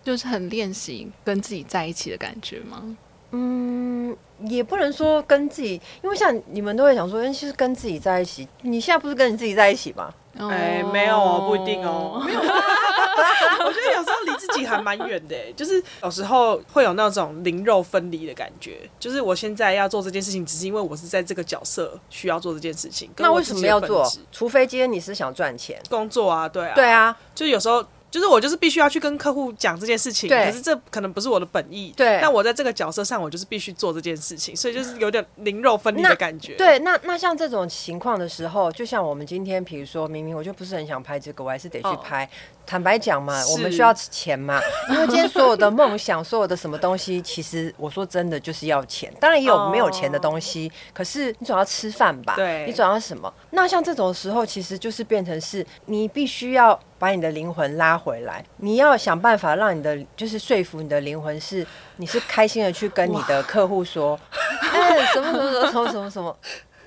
[0.03, 2.95] 就是很练习跟自己在一起的感觉吗？
[3.31, 10.13] 嗯，也不能说跟自己，因为像你们都会想说，其实跟自己在一起，你现在不是跟你自己在一起吗？
[10.37, 12.21] 哎，没有哦，不一定哦。
[12.25, 18.89] 没有，我觉得有时候离自己还蛮远的，就是有时候会有那种灵肉分离的感觉。
[18.97, 23.09] 就是我现在要做这件事情，只是因为我是在这个角色需要做这件事情。
[23.17, 24.09] 那为什么要做？
[24.31, 27.85] 除非今天你是想赚钱，工作啊，对啊，对啊，就有时候。
[28.11, 31.93] 就是我就是必须要去跟客户讲这件事情，可是这可能不是我的本意。
[31.95, 36.53] 对，那我在这个角色上，我就是必须做这件事情，所以就是有点灵肉分离的感觉。
[36.55, 42.25] 对，那那像这种情况的时候，就像我们今天，比如说明明我就不是很想拍这个，我还是得去拍。
[42.25, 42.29] 哦
[42.63, 44.61] 坦白讲嘛，我们需要钱嘛，
[44.93, 49.11] 因为今天所有的梦想，所有的什么东西，其实我说真的就是要钱。
[49.19, 50.93] 当然也有没有钱的东西，oh.
[50.93, 52.35] 可是你总要吃饭吧？
[52.35, 53.33] 对，你总要什么？
[53.49, 64.19] 那像这种时候，其实就是变成是你必须要把你的灵魂拉回来，你要想办法让你的就是说服你的灵魂是你是开心的去跟你的客户说，
[64.71, 66.37] 哎、欸，什么什么什么什么什么什么，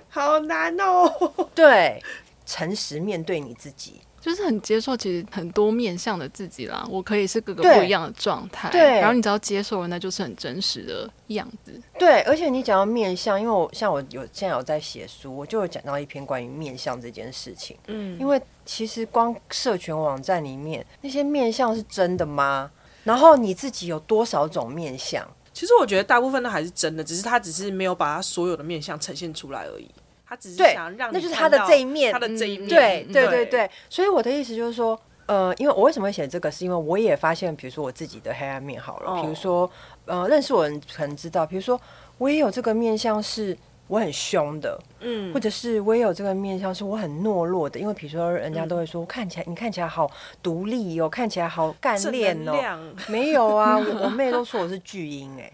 [0.08, 1.12] 好难哦。
[1.52, 2.00] 对，
[2.46, 4.02] 诚实面对你自己。
[4.24, 6.82] 就是很接受，其实很多面向的自己啦。
[6.88, 8.80] 我可以是各个不一样的状态，对。
[8.98, 11.78] 然后你只要接受了，那就是很真实的样子。
[11.98, 17.76] 对，而且你讲到面相，因为我像我有现在有在写书，我就有讲到一篇关于面相这件事情。
[17.88, 22.70] 嗯，因为其实光社群网站里面那些面相是真的吗？
[23.02, 25.22] 然后你自己有多少种面相？
[25.52, 29.88] 其实我觉得大部分都还是真的，只是他只是没有把他所有的面相呈现出来而已。
[30.34, 32.68] 他只是想让你，那就是他的这一面，他的这一面。
[32.68, 39.70] 对对对对，所以我的意思就是说，呃，因为我为什么会写这个，是因为我也发现，比如说我自己的黑暗面好了，比如说，
[40.06, 41.80] 呃，认识我人可能知道，比如说
[42.18, 47.78] 我也有这个面相是我很凶的，嗯，或者是我也有这个面相，是我很懦弱的。
[47.78, 50.10] 因为比如说，人家都会说，看起来你看起来好
[50.42, 52.54] 独立哦，看起来好干练哦。
[53.06, 55.52] 没有啊，我 我妹都说我是巨婴哎，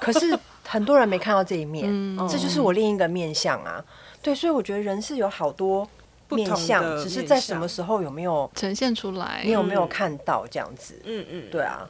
[0.00, 1.88] 可是很多人没看到这一面，
[2.28, 3.82] 这就是我另一个面相啊。
[4.22, 5.88] 对，所以我觉得人是有好多
[6.30, 11.00] 面相，只是在什么时候有没有呈现出来，你有没有看到这样子？
[11.04, 11.88] 嗯嗯，对啊。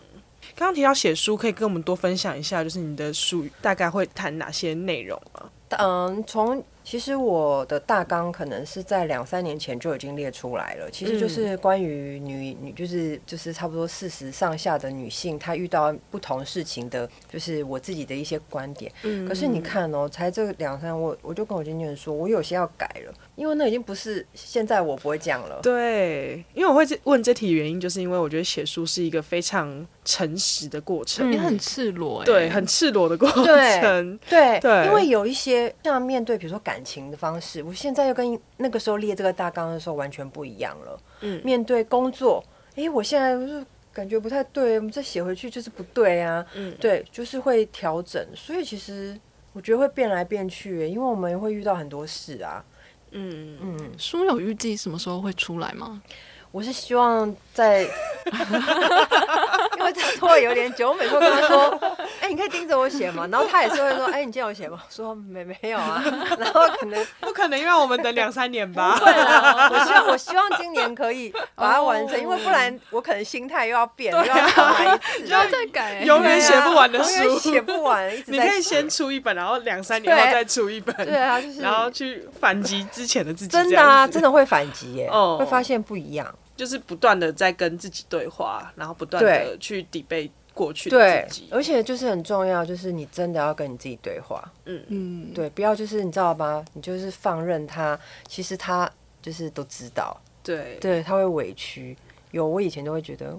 [0.55, 5.51] 刚刚提到写书，可以跟我们多分享一下，就是你的书大概会谈哪些内容吗？
[5.71, 18.91] 嗯，从其实我的大纲可能是在两三年前就已经列出来了，其实就是关于女女，就是就是差不多四十上下的女性，她遇到不同事情的，就是我自己的一些观点。
[19.03, 25.61] 嗯，可是你看哦，才这两三，我我就跟我经纪人说，我有些要改了，因为那已经不是现在我不会讲了。
[25.63, 41.01] 对，因为我会问这题原因，就是因为我觉得写书是一个非常诚实的过程，也、嗯、很赤裸，对，很赤裸的过程，对 对，因为有一些像面对，比如说感情的方式，我现在又跟那个时候列这个大纲的时候完全不一样了。
[41.21, 46.45] 嗯，面对工作，哎、欸，我现在就是感觉不太对，我们再写回去就是不对啊。
[46.55, 49.17] 嗯，对，就是会调整，所以其实
[49.53, 52.65] 我觉得会变来变去，因为我们会遇到很多事啊。
[53.13, 53.57] 嗯。
[53.63, 56.03] 嗯，书有预计什么时候会出来吗？
[56.51, 57.87] 我是希望在，
[59.93, 61.69] 拖有点久，我每次跟他说
[62.21, 66.03] ：“哎、欸，你可以盯着我写嘛。”然后他也是会说：“哎、欸，你见我写吗？”说没没有啊。
[66.39, 68.97] 然后可能不可能，因为我们等两三年吧。
[68.99, 78.15] 不会啦，我希望 我希望今年可以把它完成，哦、因为不然我可能心态又要变，啊、又要重来一次，又要再改，永远写不完的书，写不完。
[78.15, 83.49] 一直你可以先出一本，然后两三年后再出一本，对啊，就是然后去反击之前的自己。
[83.49, 86.35] 真的啊，真的会反击耶，哦，会发现不一样。
[86.59, 91.47] 就是不断的在跟自己对话，然后不断的去抵背过去的自己。
[91.49, 94.43] 对，而且就是很重要，就是你真的要跟你自己对话。
[94.65, 96.65] 嗯嗯，对，不要就是你知道吧？
[96.73, 98.91] 你就是放任他，其实他
[99.23, 100.21] 就是都知道。
[100.43, 101.97] 对对，他会委屈。
[102.33, 103.39] 有我以前都会觉得，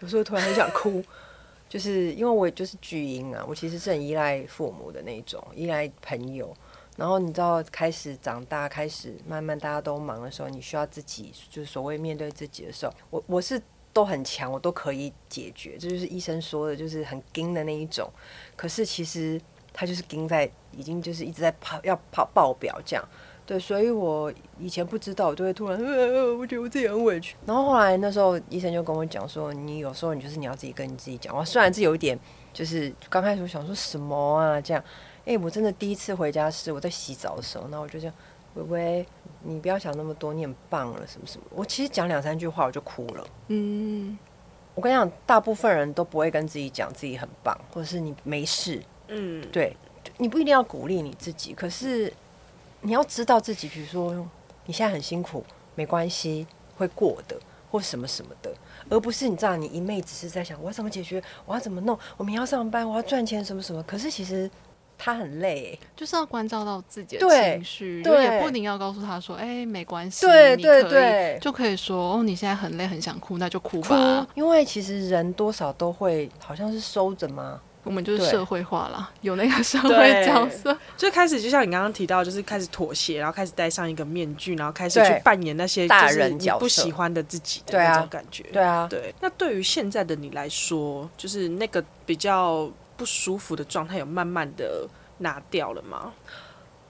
[0.00, 1.02] 有时候突然很想哭，
[1.68, 6.52] 就是因为我就是巨婴啊，我其实是很依赖父母的那种，依赖朋友。
[7.00, 13.58] 然后你知道，开始长大，开始慢慢大家都忙的时候，你需要自己，就是所谓面对自己的时候，我我是
[13.90, 18.06] 都很强，我都可以解决，这就是医生说的，就是很硬的那一种。
[18.54, 19.40] 可是其实
[19.72, 23.02] 他就是硬在，已经就是一直在跑，要跑爆表这样。
[23.46, 27.34] 对，所以我以前不知道，我就会突然，呃，我觉得我自己很委屈。
[27.46, 31.34] 然后后来那时候医生就跟我讲说，你有时候你就是你要自己跟你自己讲。
[31.34, 32.18] 话虽然是有一点，
[32.52, 34.84] 就是刚开始我想说什么啊这样。
[35.30, 38.14] 哎、欸，我真的第一次回家是我在洗澡的时候，那我就这样，
[38.54, 39.06] 微微，
[39.44, 41.46] 你不要想那么多，你很棒了，什么什么。
[41.50, 43.24] 我其实讲两三句话我就哭了。
[43.46, 44.18] 嗯，
[44.74, 48.82] 我跟你讲，大部分人都不会跟自己讲自己很棒，或者是你没事。
[49.06, 49.76] 嗯，对，
[50.18, 52.12] 你不一定要鼓励你自己，可是
[52.80, 54.12] 你要知道自己，比如说
[54.66, 55.44] 你现在很辛苦，
[55.76, 56.44] 没关系，
[56.76, 57.38] 会过的，
[57.70, 58.52] 或什么什么的，
[58.88, 63.80] 而不是你知道，你一昧只是在想我要怎么解决，我要怎么弄，我明天要上班，我要赚钱，什么什么。
[63.84, 64.50] 可是其实。
[65.02, 74.26] 他很累，就是要关照到自己的情绪，对，也不一定要告诉他说，哎、欸，没关系，对对对，就可以说，哦，你现在很累，很想哭，那就哭吧。
[74.26, 77.58] 哭，因为其实人多少都会，好像是收着吗？
[77.82, 88.42] 我们就是社会化了，有那个社会角色，最 开始就像你刚刚提到，就是开始妥协，然后开始戴上一个面具，然后开始去扮演那些大人角色，不喜欢的自己的那种感觉。
[88.52, 89.14] 对啊，对。
[89.22, 92.70] 那对于现在的你来说，就是那个比较。
[93.00, 94.86] 不舒服的状态有慢慢的
[95.16, 96.12] 拿掉了吗？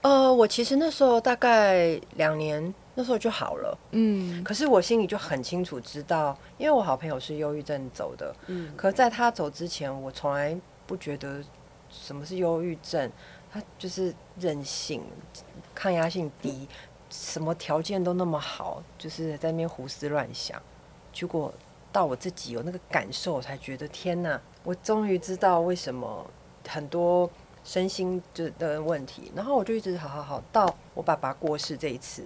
[0.01, 2.61] 呃，我其实那时候大概两年，
[2.95, 3.77] 那时候就好了。
[3.91, 8.35] 嗯，可是我心里就很清楚知道，因为我好朋友是忧郁症走的。
[8.47, 10.53] 嗯，可在他走之前，我从来
[10.85, 11.41] 不觉得
[11.89, 13.09] 什么是忧郁症，
[13.49, 15.01] 他就是任性，
[15.73, 16.67] 抗压性低，
[17.09, 20.61] 什么条件都那么好，就是在那边胡思乱想。
[21.13, 21.53] 结果
[21.89, 24.41] 到我自己有那个感受，我才觉得天哪！
[24.63, 26.25] 我终于知道为什么
[26.67, 27.29] 很多
[27.63, 32.23] 身心就的问题，然后我就一直好好好到我爸爸过世这一次，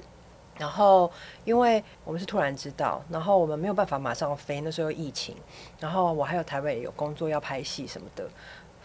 [0.57, 1.11] 然后
[1.43, 5.35] 因为我们是突然知道，然后我们没有办法马上飞，那时候疫情，
[5.79, 8.27] 然后我还有台北有工作要拍戏什么的，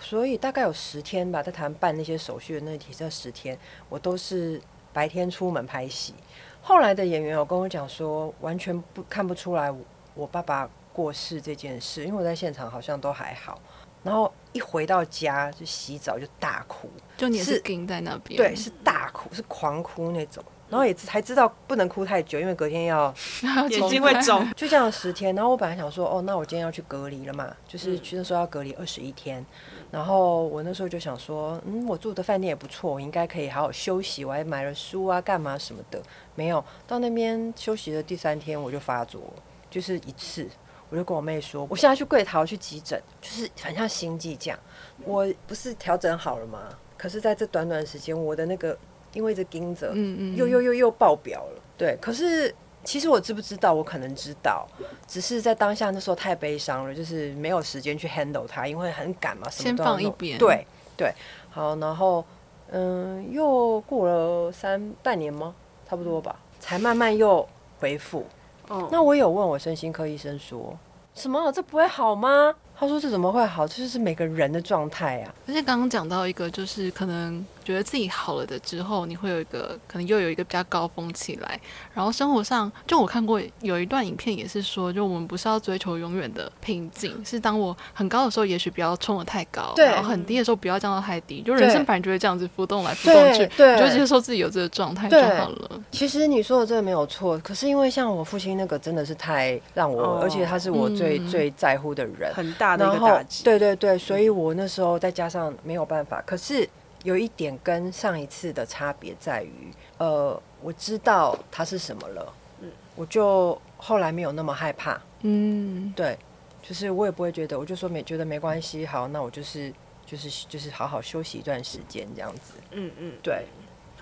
[0.01, 3.59] 所以大概有十天吧，在台湾办那些手续的那几这十天，
[3.89, 4.61] 我都是
[4.93, 6.15] 白天出门拍戏。
[6.63, 9.75] 后来的演员有跟我讲说，完全不看不出来
[10.15, 10.71] 我爸爸。
[10.93, 13.61] 过世这件事，因为我在现场好像都还好，
[14.03, 20.43] 然后一回到家就洗澡就大哭，就你是钉在那边，对，是大哭，是狂哭那种。
[20.69, 23.13] 然后也才知道不能哭太久，因为隔天要
[23.71, 24.49] 眼睛会肿。
[24.55, 29.45] 就这样十天，然后我本来想说，哦，那我今天要去隔离了嘛，就是去的时候要隔离二十一天。
[29.91, 34.25] 然后我那时候就想说，嗯，我住的饭店也不错，我应该可以好好休息。
[34.25, 36.01] 我还买了书啊，干嘛什么的。
[36.37, 39.21] 没有到那边休息的第三天，我就发作，
[39.69, 40.49] 就是一次，
[40.91, 44.59] 我就跟我妹说，我现在去柜台我去急诊，就是很像心悸这样。
[45.05, 46.61] 我不是调整好了吗？
[46.99, 48.77] 可是在这短短的时间，我的那个。
[49.13, 51.61] 因为这盯着，嗯嗯又又又又爆表了。
[51.77, 53.75] 对，可是其实我知不知道？
[53.75, 54.65] 我可能知道，
[55.09, 59.91] 只是在当下那时候太悲伤了，就是没有时间去 handle 它，因为很赶嘛，什么都要。
[59.91, 60.39] 先放一边。
[60.39, 60.65] 对
[60.97, 61.13] 对，
[61.51, 62.25] 好，然后
[62.69, 65.57] 嗯，又过了三半年吗？
[65.89, 67.45] 差不多吧，才慢慢又
[67.81, 68.25] 恢复。
[68.71, 70.79] 哦，那我有问我身心科医生说，
[71.13, 71.51] 什么？
[71.51, 72.55] 这不会好吗？
[72.79, 73.67] 他说这怎么会好？
[73.67, 75.35] 这就是每个人的状态啊。
[75.49, 77.45] 而且刚刚讲到一个，就是可能。
[77.65, 81.61] 觉得自己好了的之后，你会有一个可能又有一个比较高峰起来，
[81.95, 95.81] 然后生活上，就我看过有一段影片也是说，就我们不是要追求永远的平静，是当我很高的时候，也许不要冲得太高，然后很低的时候不要降到太低，就人生本来就会这样子浮动来浮动去，对，你就接受自己有这个状态就好了。
[95.91, 106.69] 其实你说的这个没有错，可是因为像我父亲那个真的是太让我，哦、而且他是我最、嗯、最在乎的人，很大的一个打击，对对对，所以我那时候再加上没有办法，可是。
[107.03, 116.19] 有一点跟上一次的差别在于，呃，我知道它是什么了，嗯，我就后来没有那么害怕，嗯，对，
[116.63, 119.73] 就是我也不会觉得，我就说没觉得没关系，好，那我就是
[120.05, 123.47] 就是就是好好休息一段时间这样子，嗯嗯，对。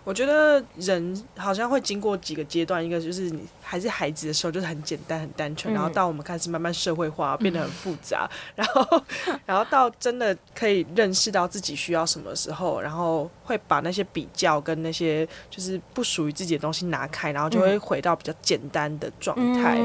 [0.08, 9.02] 我觉得人好像会经过几个阶段，一个就是你还是孩子的时候，就是很简单、很单纯，然后到我们开始慢慢社会化，变得很复杂，然后，
[9.44, 19.76] 然后到真的可以认识到自己需要什么时候，然后会把那些比较跟那些就是不属于自己的东西拿开，然后就会回到比较简单的状态。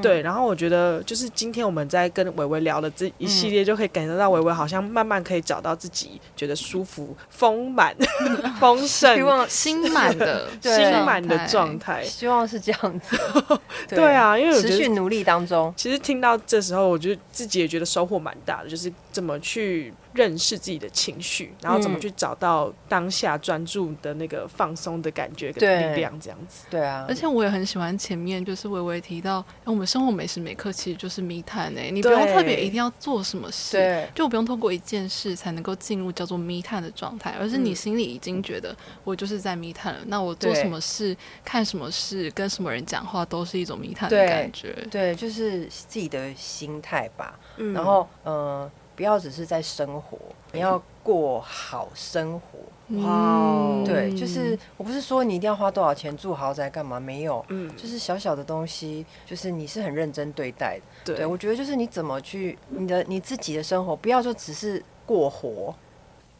[0.00, 7.92] 对，然后我觉得就是今天我们在跟伟伟聊的这一系列，就可以感受到伟伟好像慢慢可以找到自己觉得舒服、丰满、
[8.60, 9.18] 丰盛。
[9.72, 13.16] 心满的， 心满的状态，希望是这样子。
[13.88, 19.92] 对， 对啊，因为持续努力当中，其实听到这时候，我觉得自己也觉得收获蛮大的，就是怎么去。
[20.14, 26.66] 认识自己的情绪，然后怎么去找到当下专注的那个放松的感觉跟力量，这样子。
[26.70, 44.72] 对，对啊，而且我也很喜欢前面就是微微提到，我们生活每时每刻其实就是 me time 哎，你不用特别一定要做什么事，就不用透过一件事才能够进入叫做密探的状态，而是你心里已经觉得我就是在 me time 了，那我做什么事、看什么事、跟什么人讲话都是一种密探的感觉。
[44.90, 47.38] 对，对，就是自己的心态吧。
[47.56, 48.70] 嗯、然后，嗯、呃。
[48.96, 50.18] 不要只是在生活，
[50.52, 52.58] 你要过好生活。
[53.00, 60.84] 哇，对，就是我不是说你一定要花多少钱住豪宅干嘛，没有，嗯，就是小小的东西，就是你是很认真对待的。
[61.06, 65.74] 对，对，我觉得就是你怎么去你的你自己的生活，不要就只是过活。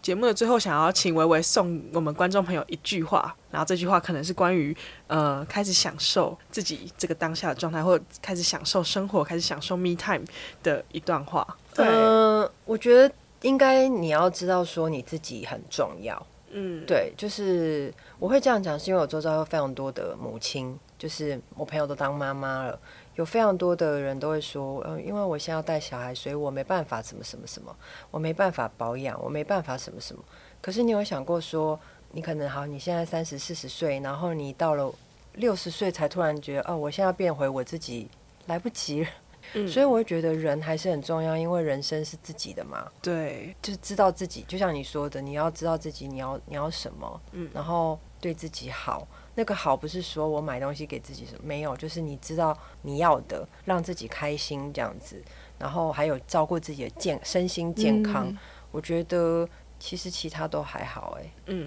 [0.04, 4.76] 节目的最后，想要请维维送我们观众朋友一句话，然后这句话可能是关于
[5.06, 10.22] 呃开始享受自己这个当下的状态，或者开始享受生活，开始享受 me time
[10.62, 11.56] 的一段话。
[11.74, 16.26] 对，呃，我觉得应该你要知道说你自己很重要。
[16.50, 22.78] 嗯，对，就是我会这样讲，是因为我周遭有非常多的母亲，就是我朋友都当妈妈了。
[23.16, 27.74] 有非常多的人都会说，嗯、呃，因为我现在要带小孩，所以我没办法什么什么什么，
[28.10, 30.22] 我没办法保养，我没办法什么什么。
[30.60, 31.78] 可是你有想过说，
[32.12, 34.92] 你可能好，你现在三十四十岁，然后你到了
[35.34, 38.08] 六十岁才突然觉得，哦，我现在要变回我自己，
[38.46, 39.10] 来不及了。
[39.52, 42.90] 嗯、所以我会觉得人还是很重要，因为人生是自己的嘛。
[43.02, 49.06] 对，就知道自己，就像你说的，你要知道自己，你要你要什么，嗯，然后对自己好。
[49.34, 55.22] 那个好不是说我买东西给自己什么，没有，就是你知道你要的，让自己开心这样子，
[55.58, 58.38] 然后还有照顾自己的健身心健康，嗯、
[58.70, 61.30] 我觉得其实其他都还好哎。
[61.46, 61.66] 嗯，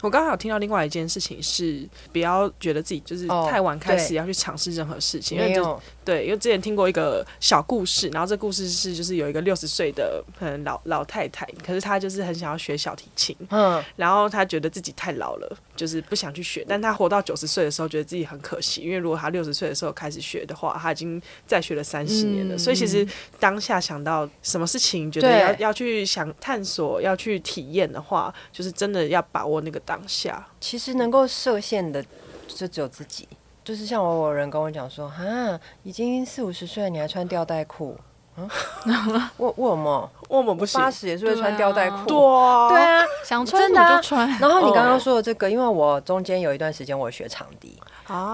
[0.00, 15.58] 我刚刚有听到另外一件事情是，不要觉得自己就是太晚开始要去尝试任何事情，哦、因为就对，因为之前听过一个小故事，然后这故事是就是有一个六十岁的可能老老太太，可是她就是很想要学小提琴，嗯，然后她觉得自己太老了。
[15.76, 22.54] 就是不想去学，但她活到九十岁的时候，觉得自己很可惜，因为如果她六十岁的时候开始学的话，她已经再学了三十年了。
[22.54, 23.06] 嗯、所以其实
[23.38, 30.46] 当下想到什么事情，觉得要要去想探索，要去体验的话，就是真的要把握那个当下。
[30.60, 32.02] 其实能够设限的
[32.48, 33.28] 就只有自己。
[33.62, 37.96] 就是像我有人跟我讲说，啊，已经四五十岁了，你还穿吊带裤，
[39.36, 40.10] 我我么？
[40.28, 42.06] 我们不行，八十也是会穿吊带裤。
[42.06, 44.26] 对啊，对啊，想穿你就穿。
[44.38, 47.78] 然后你刚刚说的这个，因为我中间有一段时间我学长笛，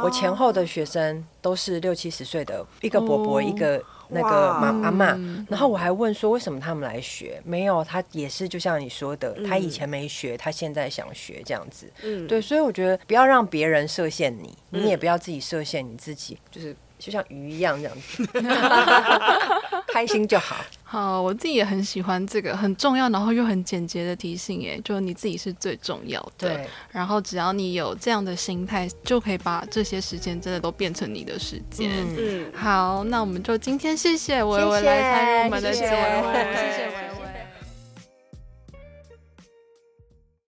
[0.03, 5.19] 我前后的学生都是六七十岁的，一个伯伯，一个那个妈阿妈。
[5.49, 7.41] 然后我还问说，为什么他们来学？
[7.45, 11.93] 没有，他也是就像你说的，他以前没学，他现在想学这样子。
[12.03, 16.75] 嗯，对，所以我觉得不要让别人设限你，你也不要自己设限你自己，就是。
[16.99, 18.27] 就像鱼一样这样子，
[19.93, 20.57] 开心就好。
[20.89, 26.55] 好，我自己也很喜欢这个很重要，然后又很简洁的提醒，耶，就你自己是最重要的。
[26.55, 26.69] 对。
[26.93, 31.91] 然后只要你有这样的心态，就可以把这些时间真的都变成你的时间。
[32.17, 32.47] 嗯。
[32.55, 37.26] 好，那我们就今天谢谢维维来参与我们的节目，谢谢薇薇。